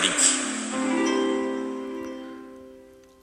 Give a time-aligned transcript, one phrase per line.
[0.00, 0.50] 語り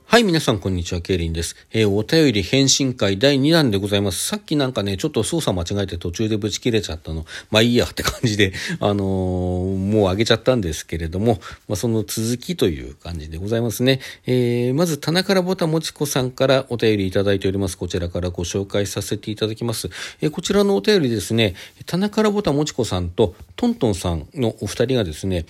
[0.10, 1.56] はい、皆さん、こんにちは、ケイリンです。
[1.72, 4.26] えー、お便り返信会第2弾でございます。
[4.26, 7.26] さっきなんかね、ちょっと操作間違えて途中でブチ切れちゃったの。
[7.52, 14.00] まあいいやって感じで、あのー、もう上げちゃったんですけれども、まあその続きという感じでございますね。
[14.26, 17.78] えー、まず、棚からぼたもちこさんからお便りいただいております。
[17.78, 19.90] こちらからご紹介させていただきます。
[20.22, 21.54] えー、こちらのお便りですね、
[21.86, 25.46] 棚からぼたもちこさんとトントンさんのお二人がですね、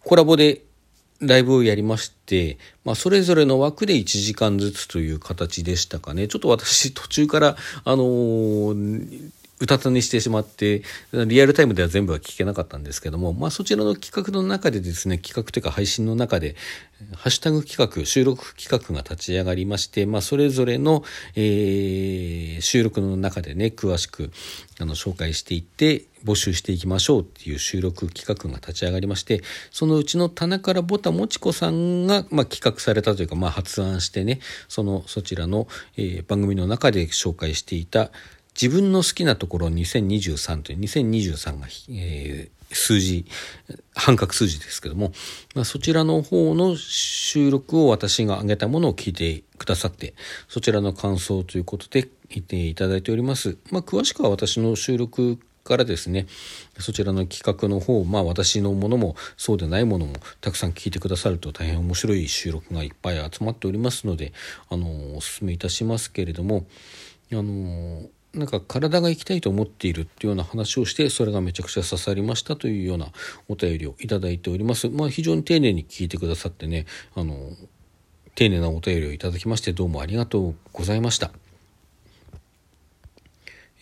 [0.00, 0.62] コラボで
[1.20, 6.28] ライブをやりまして、まあ、それぞれの枠で1時間ずつという形でしたかね。
[6.28, 16.56] ちょっと私途中から、あのー、うたたにしてしまって、リアルタイムでは全部は聞けなかったんですけども、まあそちらの企画の中でですね、企画というか配信の中で、
[17.14, 24.30] ハッシュタグ企画、収録企画が立ち上がりまして、まあそれぞれの、えー、収録の中でね、詳しく
[24.78, 38.10] あの紹介していって、募集していきましょうっていう収録企画が立ち上がりまして、そのうちの棚からぼたもちこさんが、まあ、企画されたというか、まあ、発案してね、その、そちらの、えー、番組の中で紹介していた、
[38.60, 43.26] 自分の好きなところ2023という2023が、えー、数字、
[43.94, 45.12] 半角数字ですけども、
[45.54, 50.14] まあ、そちらの方の収録を私が上げたものを聞いてくださって、
[50.48, 53.58] そちらの感想ということで言っていただいております。
[53.70, 56.26] まあ、詳しくは私の収録からですね、
[56.78, 64.32] そちらの企画の方、まあ私のものもそうでないものもたくさん聞いてくださると大変面白い収録がいっぱい集まっておりますので、
[64.70, 66.66] あの、お勧めいたしますけれども、
[67.32, 73.08] あの、なんか体が行きたいと思っているっていうような話をしてそれがめちゃくちゃ刺さりましたというような
[73.48, 74.88] お便りをいただいております。
[74.88, 77.50] まあ非常に丁寧に聞いてくださってね、あの、
[78.34, 81.32] 丁寧なお便りをいただきましてどうもありがとうございました。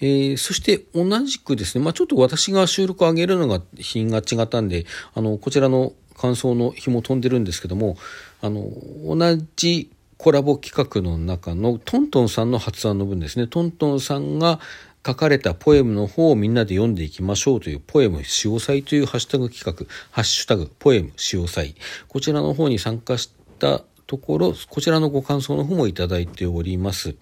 [0.00, 7.96] えー、そして同じくですね、まあ、ちょっと私が収録を上げるのが品が違ったんで、あの、こちらの感想の紐飛んでるんですけども、
[8.40, 8.70] あの、
[9.04, 9.16] 同
[9.56, 14.60] じコラボ企画の中のトントンさんの発案の分ですね、トントンさんが
[15.06, 21.74] 書かれたポエムの方をみんなで読んでいきましょうというポエム使用祭というハッシュタグ企画、ハッシュタグポエム使用祭、
[22.08, 27.16] こちらの方に参加したところ、こちらのご感想の方もいただいております。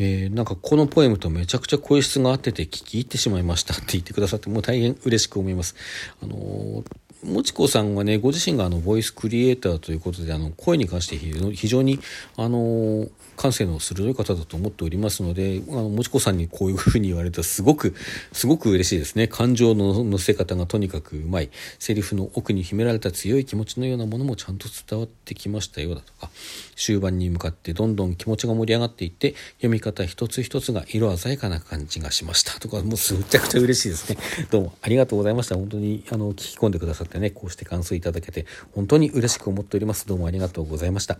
[0.00, 5.74] えー、なんかこのポエムとめちゃくちゃ声質が合ってて聞き入ってしまいましたって言ってくださってもう大変嬉しく思います。
[6.22, 6.84] あのー
[7.24, 11.98] もちこさんはね、ご自身があの、ボイスクリエイターということで、あの、声に関して非常に、
[12.36, 13.08] あの、
[13.38, 17.94] 感性の鋭い方だと思っておりますので、あの、もちこさんにこういうふうに言われたらすごく、
[18.32, 19.26] すごく嬉しいですね。
[19.26, 21.50] 感情の乗せ方がとにかくうまい。
[21.78, 26.30] セリフの奥に秘められた強い気持ちのようなものもちゃんと伝わってきましたよだとか、
[26.76, 34.18] 終盤に向かってどんどん気持ちが盛り上がっていって、読み方一つ一つが色鮮やかな感じがしましたとか、もうすむちゃくちゃ嬉しいですね。
[34.50, 35.54] どうもありがとうございました。
[35.54, 40.06] 本当に、あの、聞き込んでくださってね、こうして感想いただけて、本当に嬉しく思っております。
[40.06, 41.18] どうもありがとうございました。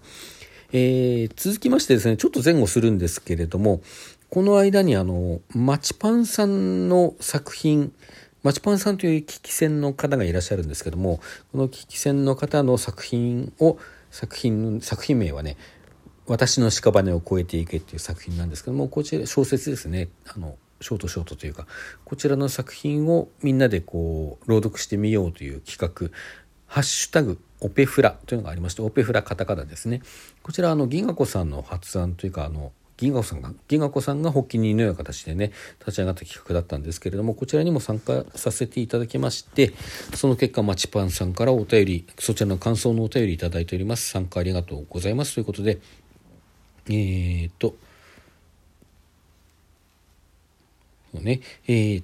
[0.72, 3.80] えー、続きましてですね、ちょっと前後するんですけれども、
[4.28, 7.92] この間にあの、マチパンさんの作品、
[8.42, 11.20] マチパンさんという危機戦の方がいらっしゃるんですけども、
[11.52, 13.78] この危機戦の方の作品を、
[14.10, 15.56] 作品、作品名はね、
[16.26, 20.08] 私の屍を越えていけっていう作品なんですけども、こちら小説ですね。
[20.26, 21.66] あの、ショートショートというか、
[22.04, 26.10] こちらの作品をみんなでこう、朗読してみようという企画、
[26.66, 30.02] ハッシュタグオペフラというのがありまして、オペフラカタカナですね。
[30.42, 39.72] こちら、あの、銀河子さんの発案というか、あの、銀河子さんが、銀河子さんが発起人のような形でね、立ち上がった企画だったんですけれども、こちらにも参加させていただきまして、
[40.14, 44.08] その結果、マチパンさんからお便り、そちらの感想のお便りいただいております。
[44.08, 45.34] 参加ありがとうございます。
[45.34, 45.78] ということで、
[46.88, 47.76] えー、っと、
[51.14, 52.02] ね、えー、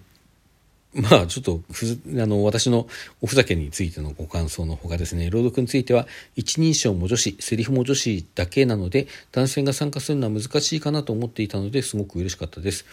[0.95, 1.87] まあちょっとふ
[2.23, 2.87] あの私の
[3.21, 5.29] おふざけについてのご感想のほかですね。
[5.31, 6.07] 朗読については
[6.37, 12.85] 一人称も女子セリフも女子だけなので男性が参加するのは難しいかなと思っていたのですごく嬉しかったです。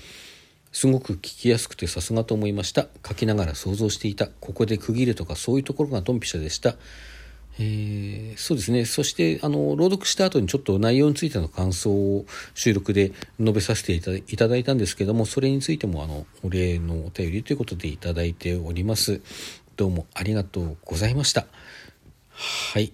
[0.71, 2.87] すごく聞きやすくてさすがと思いました。
[3.07, 6.75] 書きながら想像していたここで区切るとかそういうところがドンピシャでした。
[7.61, 12.25] えー、そうですねそしてあの朗読した後にちょっと内容についての感想を
[12.55, 14.01] 収録で述べさせてい
[14.37, 19.21] ただいたんですけどもそれについてもあのお礼のお便りということでいただいております
[19.77, 21.45] どうもありがとうございました
[22.73, 22.93] はい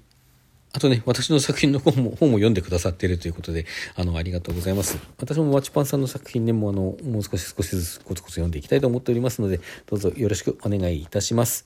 [0.73, 3.65] あとね、私の作品の本も、本も読んでくださっているということで、
[3.95, 4.99] あの、ありがとうございます。
[5.17, 11.65] 私もマチパンさんの作品でも、あの、もう少し少しずつコツコツ読んでいきたいと思っておりますので、どうぞよろしくお願いいたします。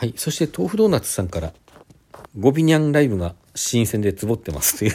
[0.00, 0.14] はい。
[0.16, 1.52] そして、豆腐ドーナツさんから、
[2.38, 4.94] ゴビニャンライブが新鮮でツボってますという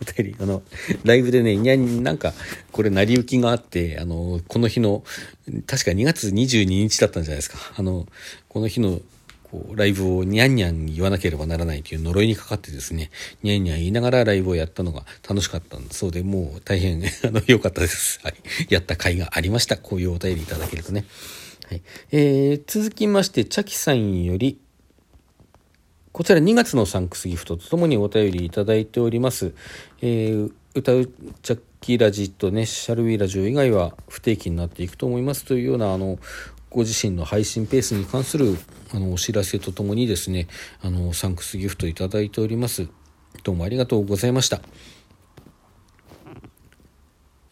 [0.00, 0.62] お便り、あの、
[1.02, 2.32] ライブでね、にゃん、なんか、
[2.70, 5.02] これ、成り行きがあって、あの、この日の、
[5.66, 7.58] 確か2月22日だったんじゃないですか。
[7.76, 8.06] あの、
[8.48, 9.00] この日の、
[9.42, 13.10] こう、ライブをニャンニャン言わなければならないという呪いにかかってですね、
[13.42, 18.20] ニャンニャン言いながらライブをやったのが楽しかったんそうで、もう大変あの良かったです。
[18.22, 18.34] はい。
[18.68, 19.76] やった甲斐がありました。
[19.76, 21.04] こういうお便りいただけるとね。
[21.68, 21.82] はい。
[22.12, 24.60] えー、続きまして、チャキさんより、
[26.12, 29.52] こちら2月のサンクスギフトとともにお便りいただいております。
[30.00, 31.06] えー、歌う
[31.42, 36.20] チャッキーラジとね、シャルウィラジオ以外は不定期になっていくと思いますというような、あの、
[36.70, 38.56] ご自身の配信ペースに関する
[38.94, 40.46] あのお知らせとともにですね、
[40.82, 42.86] あの、サンクスギフトいただいております。
[43.42, 44.60] どうもありがとうございました。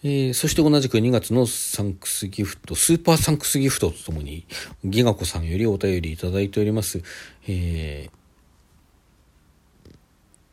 [0.07, 4.47] えー、そして同じく2月のサンクスギフト、スーパーサンクスギフトとともに、
[4.85, 7.03] ギガ子さんよりお便りいただいております。
[7.49, 8.25] えー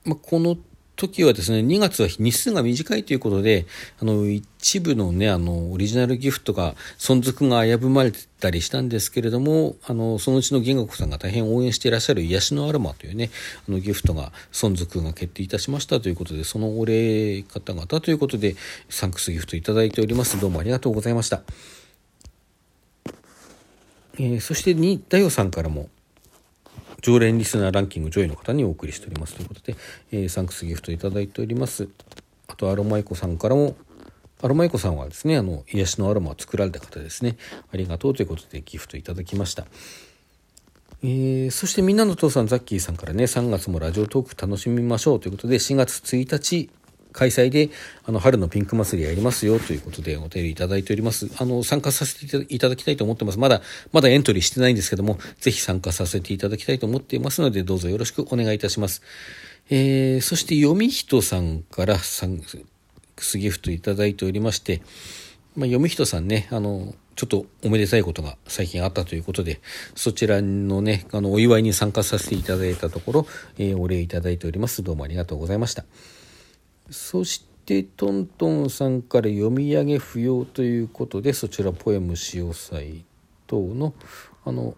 [0.09, 0.57] ま、この
[1.01, 3.65] 時はですね、2月は日数が短いということで、
[3.99, 13.31] あの、一部のね、あの、オリジナルギフトが存続が危ぶまれてたりしたんですけれども、あの、そのうちの銀河子さんが大変応援していらっしゃる癒しのアロマというね、
[13.67, 18.55] あの、ギフトが存続が決定いたしましたということで、そのお礼方々ということで、
[18.89, 20.39] サンクスギフトいただいております。
[20.39, 21.41] どうもありがとうございました。
[24.19, 25.89] えー、そして、に、ダヨさんからも、
[27.01, 29.75] 常連リスナーランキング上位の方にお送りしておりますということで、
[30.11, 31.87] えー、サンクスギフトいただいております。
[32.47, 33.75] あと、アロマイコさんからも、
[34.41, 37.37] アロマイコさんはですね、あの、癒しのアロマを作られた方ですね。
[37.71, 39.65] ありがとうということでギフトいただきました。
[41.03, 46.69] えー、そしてみんなの父さんザッキーさんからね3月もラジオトーク楽しみましょうということで4月1日
[47.13, 47.69] 開催で、
[48.05, 51.29] あの、春のピンク祭りやりますよということでお便りいただいております。
[51.37, 53.39] あの、参加させていただきたいと思ってます。
[53.39, 53.61] まだ、
[53.91, 59.01] まだエントリーしてないんですけども、ぜひ参加させていただきたいと思っていますので、どうぞよろしくお願いいたします。
[59.69, 62.41] えー、そして、読み人さんからサン
[63.15, 64.81] クスギフトいただいておりまして、
[65.55, 69.59] まあ、読み人さんね、あの、ちょっとおめでたいことが最近あったということで、
[69.95, 73.27] そちらのね、あの、お祝いに参加させていただいたところ、
[73.57, 74.81] えー、お礼いただいております。
[74.81, 75.85] どうもありがとうございました。
[76.91, 83.05] そしてトントンさんから読み上げ不要ということでそちらポエム使用祭
[83.47, 83.93] 等の
[84.45, 84.75] あの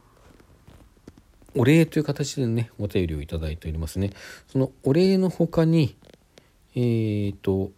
[1.56, 4.12] お礼という形でねお便りをいただいておりますね。
[4.48, 5.96] そのお礼の他に
[6.76, 7.72] えっ、ー、と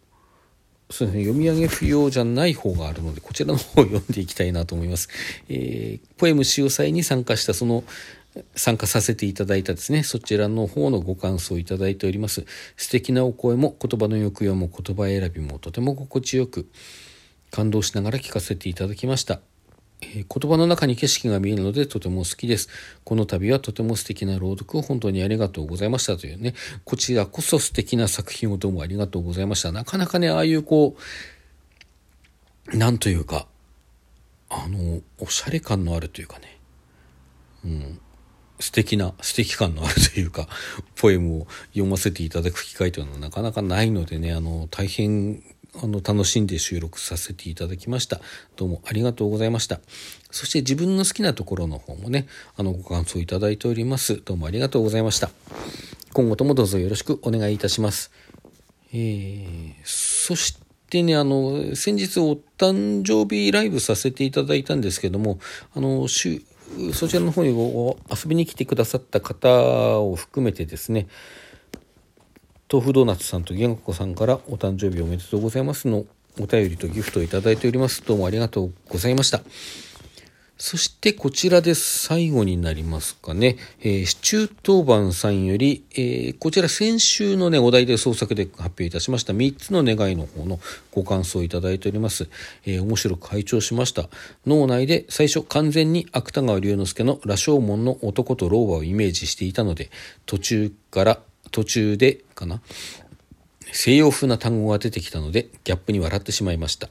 [0.88, 5.08] そうですね、読み上げ不要じゃない方があるので、こちらの方を読んでいきたいなと思います。
[5.48, 7.82] えー、ポエム使用祭に参加したその
[8.54, 12.44] 参加させていただいたですね、そちらの方のご感想をいただいております。
[12.76, 16.68] 素敵なお声も言葉の抑揚も言葉選びもとても心地よく
[17.50, 19.40] 感動しながら聞かせていただきました。
[20.02, 22.68] えー、言葉の中に景色が見えるのでとても好きです。
[23.04, 26.54] この度はとても素敵な朗読を本当にありがとうございましたというね、
[26.84, 29.72] こちらこそ素敵な作品をどうもありがとうございました。
[29.72, 30.96] なかなかね、ああいうこ
[32.72, 33.46] う、なんというか、
[34.48, 36.58] あの、おしゃれ感のあるというかね、
[37.64, 38.00] うん、
[38.58, 40.48] 素敵な、素敵感のあるというか、
[40.96, 45.42] ポエムを読ませていただく機会というのはなかなかないのでね、あの、大変、
[45.74, 48.20] あの、楽しんで収録させていただきました。
[48.56, 49.80] どうもありがとうございました。
[50.30, 52.26] そして自分の好きなところの方もね、
[52.56, 54.22] あの、ご感想いただいております。
[54.24, 55.30] どうもありがとうございました。
[56.12, 58.10] 今後ともどうぞよろしくお願いいたします。
[58.92, 60.56] えー、そし
[60.88, 65.38] てね、あの、先日お誕生日ライブさせていただいたんですけども、
[65.74, 66.40] あの、週、
[66.92, 71.06] そちらの方に遊びに来てくださった方を含めてですね
[72.70, 76.04] 豆腐ドーナツさんと元子さんからお誕生日おめでとうございますの
[76.38, 78.04] お便りとギフトをいただいております。
[78.04, 79.40] どうもありがとうございました。
[80.58, 83.56] そしてこちらで最後になりますかね。
[83.80, 90.58] えー、シチュー当番さんより、えー、こちら先週のね、お題で創作で発表いたしました3つの願いの方の
[90.92, 92.28] ご感想をいただいております。
[92.64, 94.08] えー、面白く拝聴しました。
[94.46, 99.90] 脳内で最初完全に芥川龍之介の羅生門の男と老婆をイメージしていたので、
[100.24, 101.20] 途中から、
[101.50, 102.62] 途中でかな。
[103.72, 106.88] 西洋風な単語が出てきたので、ギャップに笑ってしまいました。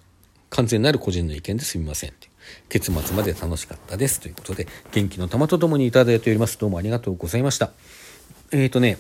[0.55, 2.13] 完全なる個人の意見ですみません。
[2.69, 4.21] 結末まで楽しかったです。
[4.21, 6.57] ということで、元気の玉とともにいただいております。
[6.57, 7.71] どうもありがとうございました。
[8.53, 8.97] えっ、ー、とね、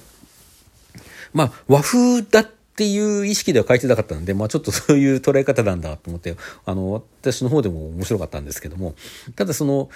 [1.33, 6.35] まあ、和風だっていう意識では書いてなかったので、まあちょっとそういう捉え方なんだと思って、
[6.65, 8.93] あの、私の方でも面白かったんですけども、
[9.37, 9.89] ただその、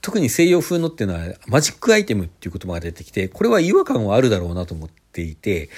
[0.00, 5.68] 特に西洋風のっていうのはマジックアイテムっていう言葉が出てきて、これは違和感はあるだろうなと思っていて、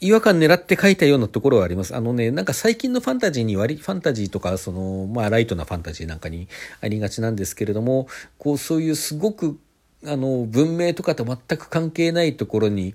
[0.00, 1.94] 違和感狙って書いたようなところはあります。
[1.96, 6.48] あのね、なんか最近のファンタジーに割り、ファンタジーとか、その、まあライトなファンタジーなんかに
[6.80, 8.06] ありがちなんですけれども、
[8.38, 9.58] こうそういうすごく、
[10.06, 12.94] あの、文明とかと全く関係ないところに、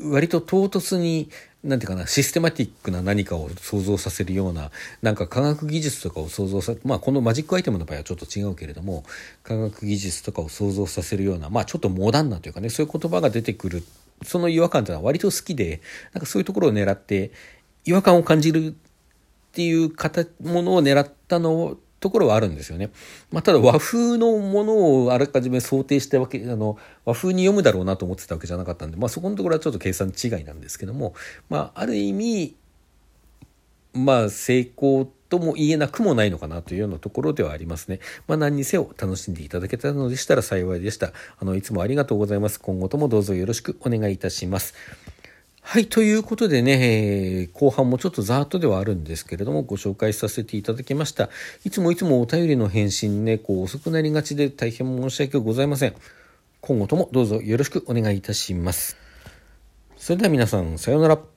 [0.00, 1.28] 割と唐突に、
[1.62, 9.04] なんていうかな、システマティックな何かを想像させるような、なんか科学技術とかを想像さ、まあこのマジックアイテムの場合はちょっと違うけれども、
[9.44, 13.84] 科学技術とかを想像させるような、まあちょっとモダンなというかね、そういう言葉が出てくる、
[14.24, 15.80] その違和感というのは割と好きで、
[16.12, 17.32] なんかそういうところを狙って、
[17.84, 18.72] 違和感を感じるっ
[19.52, 22.90] ていう方ものを狙ったのところはあるんですよね。
[23.30, 31.14] まあ、ただ和風のものをあらかじめ想定したわけ、あの、和風に読むだろうなと思ってたわけじゃなかったんで、まあ、そこのところはちょっと計算違いなんですけども、
[31.48, 32.56] まあ、ある意味、
[33.94, 38.00] まあ、成功とも言えなくもないのかなというようなところではありますね。
[38.28, 41.14] まあ、何にせよ楽しんでいただけたのでしたら幸いでした。
[41.38, 42.60] あの、いつもありがとうございます。
[42.60, 44.74] 今後ともどうぞよろしくお願いいたします。
[45.62, 45.86] はい。
[45.86, 51.30] ということでね、えー、後半もちょっとざーっとではあるんですけれども、ご紹介させていただきました。
[51.64, 55.94] いつもいつもお便りの返信ね、こう遅くなりがちで大変申し訳ございません。
[56.60, 58.98] 今後ともどうぞよろしくお願いいたします。
[59.96, 61.31] それでは皆さん、さようなら。